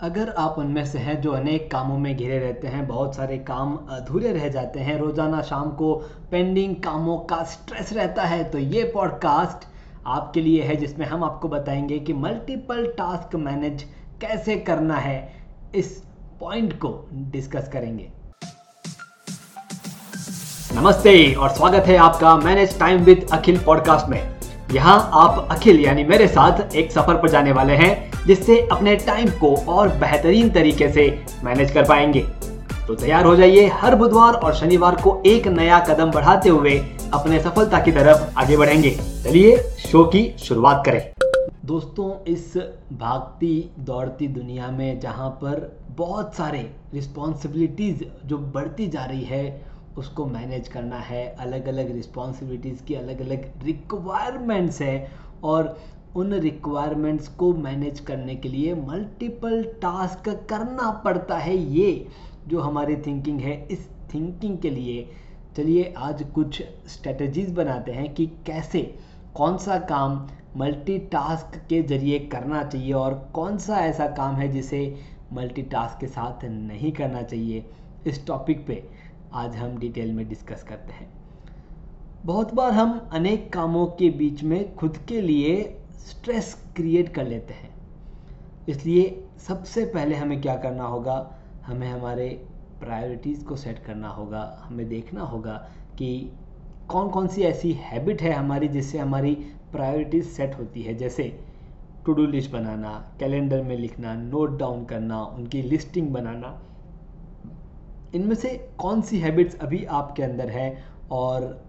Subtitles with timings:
[0.00, 3.76] अगर आप उनमें से हैं जो अनेक कामों में घिरे रहते हैं, बहुत सारे काम
[3.90, 5.94] अधूरे रह जाते हैं, रोज़ाना शाम को
[6.30, 9.66] पेंडिंग कामों का स्ट्रेस रहता है तो ये पॉडकास्ट
[10.06, 13.82] आपके लिए है जिसमें हम आपको बताएँगे कि मल्टीपल टास्क मैनेज
[14.20, 15.32] कैसे करना है।
[15.74, 16.02] इस
[16.40, 18.10] पॉइंट को डिस्कस करेंगे।
[20.74, 24.29] नमस्ते और स्वागत है आपका manage time with Akhil podcast में।
[24.72, 29.28] यहाँ आप अखिल यानी मेरे साथ एक सफ़र पर जाने वाले हैं, जिससे अपने टाइम
[29.30, 31.06] को और बेहतरीन तरीके से
[31.44, 32.20] मैनेज कर पाएँगे।
[32.86, 36.78] तो तैयार हो जाइए हर बुधवार और शनिवार को एक नया कदम बढ़ाते हुए
[37.14, 38.90] अपने सफलता की तरफ़ आगे बढ़ेंगे।
[39.24, 41.02] चलिए शो की शुरुआत करें।
[41.64, 42.56] दोस्तों, इस
[42.92, 46.58] भागती दौड़ती दुनिया में जहाँ पर बहुत सारे
[46.94, 49.44] रिस्पॉन्सिबिलिटीज़ जो बढ़ती जा रही है
[49.98, 55.10] उसको मैनेज करना है। अलग अलग रिस्पॉन्सिबिलिटीज़ की अलग अलग रिक्वायरमेंट्स है
[55.44, 55.76] और
[56.16, 62.06] उन रिक्वायरमेंट्स को मैनेज करने के लिए मल्टीपल टास्क करना पड़ता है ये
[62.48, 65.08] जो हमारी थिंकिंग है। इस थिंकिंग के लिए
[65.56, 68.82] चलिए आज कुछ स्ट्रेटजीज बनाते हैं कि कैसे,
[69.34, 74.82] कौन सा काम मल्टीटास्क के ज़रिए करना चाहिए और कौन सा ऐसा काम है जिसे
[75.32, 77.64] मल्टीटास्क के साथ नहीं करना चाहिए।
[78.06, 78.82] इस टॉपिक पे
[79.34, 81.10] आज हम डिटेल में डिस्कस करते हैं।
[82.24, 87.54] बहुत बार हम अनेक कामों के बीच में खुद के लिए स्ट्रेस क्रिएट कर लेते
[87.54, 87.70] हैं।
[88.68, 91.38] इसलिए सबसे पहले हमें क्या करना होगा?
[91.66, 92.46] हमें हमारे
[92.80, 96.32] प्रायोरिटीज़ को सेट करना होगा। हमें देखना होगा कि
[96.88, 99.34] कौन कौन सी ऐसी हैबिट है हमारी जिससे हमारी
[99.72, 101.40] प्रायोरिटीज़ सेट होती है। जैसे
[102.06, 106.62] टू डू लिस्ट बनाना, कैलेंडर में लिखना, नोट डाउन करना, उनकी लिस्टिंग बनाना।
[108.14, 111.64] इनमें से कौन सी हैबिट्स अभी आपके अंदर है और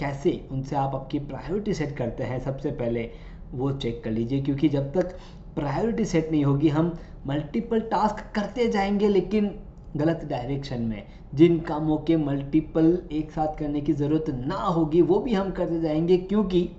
[0.00, 2.40] कैसे उनसे आप आपकी प्रायोरिटी सेट करते हैं?
[2.40, 3.10] सबसे पहले
[3.52, 5.16] वो चेक कर लीजिए, क्योंकि जब तक
[5.54, 9.58] प्रायोरिटी सेट नहीं होगी, हम मल्टीपल टास्क करते जाएँगे, लेकिन
[9.96, 15.18] गलत डायरेक्शन में। जिन कामों के मल्टीपल एक साथ करने की ज़रूरत ना होगी, वो
[15.18, 16.70] भी हम करते जाएँगे, क्योंकि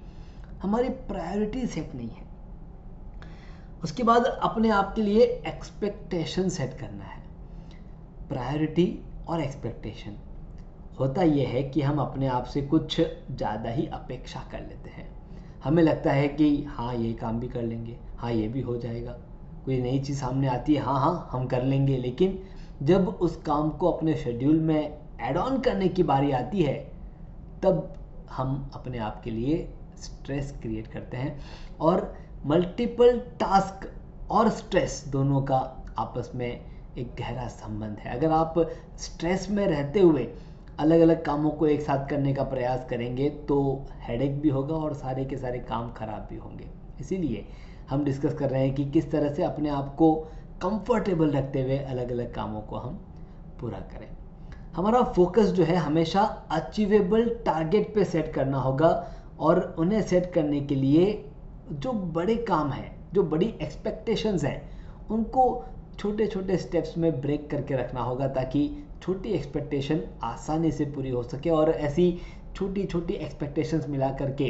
[0.61, 2.25] हमारी प्रायोरिटी सेट नहीं है।
[3.83, 7.24] उसके बाद अपने आप के लिए एक्सपेक्टेशन सेट करना है।
[8.29, 8.87] प्रायोरिटी
[9.27, 10.17] और एक्सपेक्टेशन।
[10.99, 15.07] होता यह है कि हम अपने आप से कुछ ज़्यादा ही अपेक्षा कर लेते हैं।
[15.63, 19.11] हमें लगता है कि हाँ ये काम भी कर लेंगे हाँ ये भी हो जाएगा।
[19.65, 22.37] कोई नई चीज़ सामने आती है हाँ हाँ हम कर लेंगे। लेकिन
[22.83, 24.79] जब उस काम को अपने शेड्यूल में
[25.21, 26.73] एड ऑन करने की बारी आती है,
[27.63, 27.93] तब
[28.31, 29.57] हम अपने आप के लिए
[29.97, 31.39] स्ट्रेस क्रिएट करते हैं
[31.79, 32.13] और
[32.45, 33.89] मल्टीपल टास्क
[34.31, 35.57] और स्ट्रेस दोनों का
[35.97, 38.53] आपस में एक गहरा संबंध है। अगर आप
[38.97, 40.27] स्ट्रेस में रहते हुए
[40.79, 44.93] अलग अलग कामों को एक साथ करने का प्रयास करेंगे तो हेडेक भी होगा और
[44.93, 46.67] सारे के सारे काम खराब भी होंगे।
[46.99, 47.45] इसीलिए
[47.89, 50.13] हम डिस्कस कर रहे हैं कि किस तरह से अपने आप को
[50.61, 52.93] कंफर्टेबल रखते हुए अलग अलग कामों को हम
[53.61, 54.07] पूरा करें।
[54.75, 58.89] हमारा फोकस जो है, हमेशा अचीवेबल टारगेट पे सेट करना होगा
[59.39, 61.05] और उन्हें सेट करने के लिए
[61.71, 64.61] जो बड़े काम हैं, जो बड़ी एक्सपेक्टेशंस हैं,
[65.11, 65.65] उनको
[65.99, 68.69] छोटे छोटे स्टेप्स में ब्रेक करके रखना होगा ताकि
[69.01, 72.17] छोटी एक्सपेक्टेशन आसानी से पूरी हो सके और ऐसी
[72.55, 74.49] छोटी छोटी एक्सपेक्टेशंस मिला करके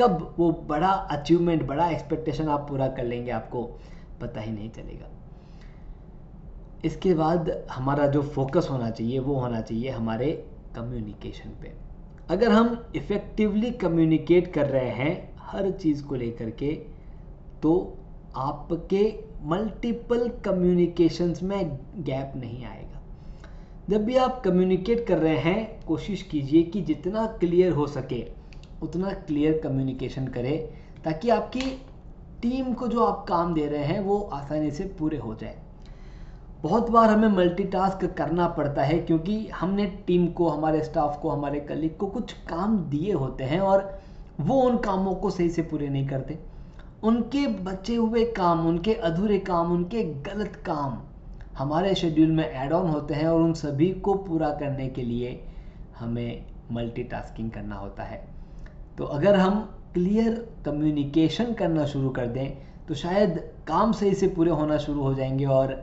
[0.00, 3.62] कब वो बड़ा अचीवमेंट बड़ा एक्सपेक्टेशन आप पूरा कर लेंगे आपको
[4.20, 5.08] पता ही नहीं चलेगा।
[6.84, 10.32] इसके बाद हमारा जो फोकस होना चाहिए वो होना चाहिए हमारे
[10.76, 11.72] कम्युनिकेशन पे।
[12.30, 16.72] अगर हम इफ़ेक्टिवली कम्युनिकेट कर रहे हैं हर चीज़ को लेकर के
[17.62, 17.72] तो
[18.36, 19.04] आपके
[19.44, 23.00] मल्टीपल कम्युनिकेशंस में गैप नहीं आएगा।
[23.90, 28.26] जब भी आप कम्युनिकेट कर रहे हैं, कोशिश कीजिए कि जितना क्लियर हो सके,
[28.82, 30.68] उतना क्लियर कम्युनिकेशन करें,
[31.04, 31.60] ताकि आपकी
[32.42, 35.58] टीम को जो आप काम दे रहे हैं, वो आसानी से पूरे हो जाए।
[36.62, 41.60] बहुत बार हमें मल्टीटास्क करना पड़ता है, क्योंकि हमने टीम को, हमारे स्टाफ को, हमारे
[41.60, 44.00] कलीग को कुछ काम दिए होते हैं और
[44.40, 46.38] वो उन कामों को सही से पूरे नहीं करते।
[47.02, 50.98] उनके बचे हुए काम, उनके अधूरे काम, उनके गलत काम
[51.58, 55.48] हमारे शेड्यूल में ऐड ऑन होते हैं और उन सभी को पूरा करने के लिए
[55.98, 58.22] हमें मल्टीटास्किंग करना होता है।
[58.98, 59.60] तो अगर हम
[59.94, 60.34] क्लियर
[60.64, 62.50] कम्युनिकेशन करना शुरू कर दें
[62.88, 65.82] तो शायद काम सही से पूरे होना शुरू हो जाएँगे और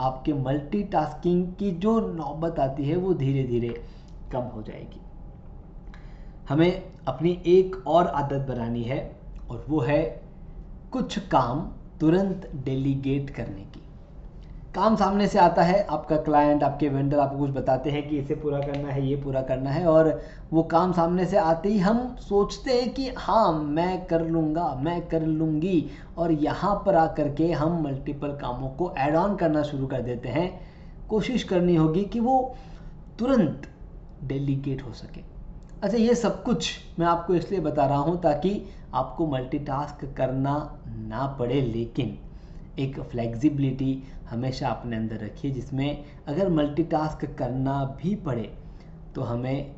[0.00, 3.68] आपके मल्टीटास्किंग की जो नौबत आती है, वो धीरे धीरे
[4.32, 5.00] कम हो जाएगी।
[6.48, 9.16] हमें अपनी एक और आदत बनानी है
[9.50, 10.26] और वो है
[10.92, 11.60] कुछ काम
[12.00, 13.82] तुरंत डेलीगेट करने की।
[14.74, 18.34] काम सामने से आता है, आपका क्लाइंट आपके वेंडर आपको कुछ बताते हैं कि इसे
[18.34, 20.20] पूरा करना है, ये पूरा करना है और
[20.52, 25.00] वो काम सामने से आते ही हम सोचते हैं कि हाँ मैं कर लूँगा, मैं
[25.08, 29.86] कर लूँगी और यहाँ पर आकर के हम मल्टीपल कामों को ऐड ऑन करना शुरू
[29.86, 30.48] कर देते हैं।
[31.08, 32.54] कोशिश करनी होगी कि वो
[33.18, 33.68] तुरंत
[34.24, 35.35] डेलीगेट हो सके।
[35.82, 36.68] अच्छा ये सब कुछ
[36.98, 38.50] मैं आपको इसलिए बता रहा हूँ ताकि
[38.94, 40.54] आपको मल्टीटास्क करना
[40.88, 42.16] ना पड़े, लेकिन
[42.78, 48.52] एक फ्लेक्सिबिलिटी हमेशा अपने अंदर रखिए, जिसमें अगर मल्टीटास्क करना भी पड़े
[49.14, 49.74] तो हमें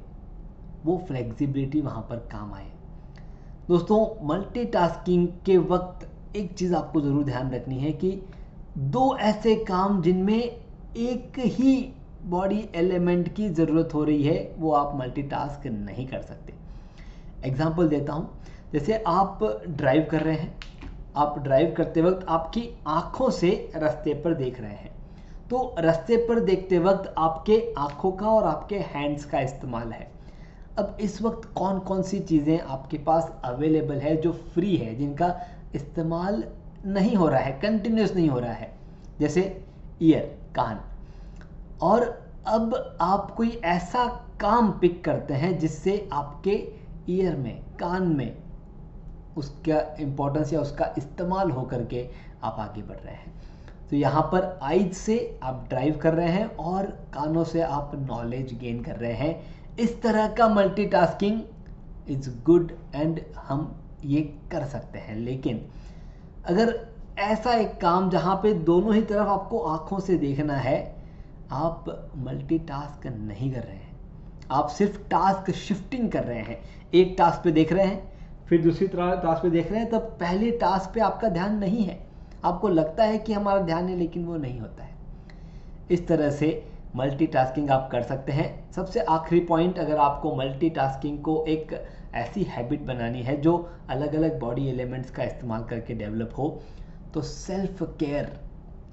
[0.84, 2.70] वो फ्लेक्सिबिलिटी वहाँ पर काम आए।
[3.68, 8.10] दोस्तों मल्टीटास्किंग के वक्त एक चीज़ आपको ज़रूर ध्यान रखनी है कि
[8.78, 11.76] दो ऐसे काम जिनमें एक ही
[12.24, 16.54] बॉडी एलिमेंट की ज़रूरत हो रही है, वो आप मल्टीटास्क नहीं कर सकते।
[17.44, 18.42] एग्ज़ाम्पल देता हूँ।
[18.72, 19.38] जैसे आप
[19.68, 20.58] ड्राइव कर रहे हैं।
[21.16, 24.90] आप ड्राइव करते वक्त आपकी आँखों से रास्ते पर देख रहे हैं।
[25.50, 30.10] तो रास्ते पर देखते वक्त आपके आँखों का और आपके हैंड्स का इस्तेमाल है।
[30.78, 35.34] अब इस वक्त कौन कौन सी चीज़ें आपके पास अवेलेबल है, जो फ्री है, जिनका
[35.74, 36.44] इस्तेमाल
[36.86, 38.72] नहीं हो रहा है कंटिन्यूस नहीं हो रहा है?
[39.20, 39.62] जैसे
[40.02, 40.80] ईयर कान।
[41.82, 42.02] और
[42.46, 44.04] अब आप कोई ऐसा
[44.40, 46.72] काम पिक करते हैं जिससे आपके
[47.08, 48.36] ईयर में, कान में
[49.36, 52.08] उसका इम्पोर्टेंस या उसका इस्तेमाल हो करके
[52.42, 53.32] आप आगे बढ़ रहे हैं।
[53.90, 58.58] तो यहाँ पर आइज़ से आप ड्राइव कर रहे हैं और कानों से आप नॉलेज
[58.58, 61.40] गेन कर रहे हैं। इस तरह का मल्टीटास्किंग
[62.08, 63.74] इज़ गुड एंड हम
[64.04, 64.20] ये
[64.52, 65.64] कर सकते हैं। लेकिन
[66.46, 66.88] अगर
[67.18, 70.97] ऐसा एक काम जहाँ पे दोनों ही तरफ़ आपको आँखों से देखना है
[71.52, 71.84] आप
[72.16, 73.96] मल्टीटास्क नहीं कर रहे हैं।
[74.50, 76.58] आप सिर्फ़ टास्क शिफ्टिंग कर रहे हैं।
[76.94, 78.12] एक टास्क पे देख रहे हैं,
[78.48, 81.98] फिर दूसरी टास्क पे देख रहे हैं, तब पहले टास्क पे आपका ध्यान नहीं है।
[82.44, 84.96] आपको लगता है कि हमारा ध्यान है, लेकिन वो नहीं होता है।
[85.90, 86.64] इस तरह से
[86.96, 91.72] मल्टीटास्किंग आप कर सकते हैं। सबसे आखिरी पॉइंट अगर आपको मल्टीटास्किंग को एक
[92.14, 96.60] ऐसी हैबिट बनानी है, जो अलग अलग बॉडी एलिमेंट्स का इस्तेमाल करके डेवलप हो
[97.14, 98.47] तो सेल्फ केयर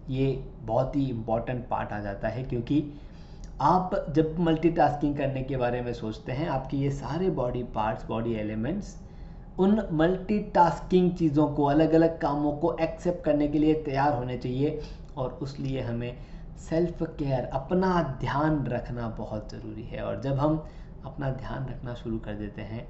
[0.09, 2.83] ये बहुत ही इंपॉर्टेंट पार्ट आ जाता है क्योंकि
[3.61, 8.33] आप जब मल्टीटास्किंग करने के बारे में सोचते हैं, आपके ये सारे बॉडी पार्ट्स बॉडी
[8.33, 8.95] एलिमेंट्स
[9.59, 14.81] उन मल्टीटास्किंग चीज़ों को अलग अलग कामों को एक्सेप्ट करने के लिए तैयार होने चाहिए
[15.17, 16.17] और उस लिए हमें
[16.59, 20.63] सेल्फ केयर अपना ध्यान रखना बहुत ज़रूरी है। और जब हम
[21.05, 22.87] अपना ध्यान रखना शुरू कर देते हैं,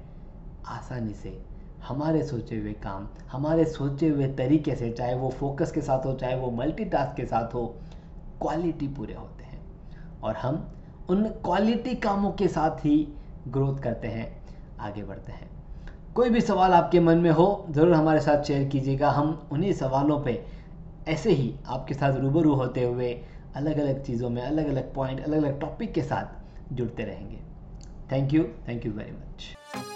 [0.66, 1.38] आसानी से
[1.88, 6.14] हमारे सोचे हुए काम, हमारे सोचे हुए तरीके से, चाहे वो फोकस के साथ हो,
[6.14, 7.66] चाहे वो मल्टीटास्क के साथ हो
[8.40, 9.60] क्वालिटी पूरे होते हैं।
[10.22, 10.66] और हम
[11.10, 12.96] उन क्वालिटी कामों के साथ ही
[13.48, 14.26] ग्रोथ करते हैं,
[14.80, 15.48] आगे बढ़ते हैं।
[16.14, 20.20] कोई भी सवाल आपके मन में हो, ज़रूर हमारे साथ शेयर कीजिएगा। हम उन्हीं सवालों
[20.24, 20.42] पे
[21.08, 23.12] ऐसे ही आपके साथ रूबरू होते हुए
[23.56, 27.38] अलग अलग चीज़ों में अलग अलग पॉइंट अलग अलग टॉपिक के साथ जुड़ते रहेंगे।
[28.12, 29.95] Thank you thank you very much